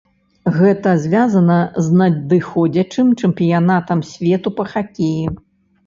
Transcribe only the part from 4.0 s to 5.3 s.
свету па хакеі.